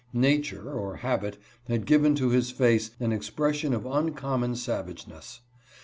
Nature, 0.13 0.67
or 0.71 0.95
habit, 0.95 1.37
had 1.67 1.85
given 1.85 2.15
to 2.15 2.29
his 2.29 2.49
face 2.49 2.89
an 2.99 3.11
expression 3.11 3.71
of 3.71 3.85
uncommon 3.85 4.55
savageness. 4.55 5.41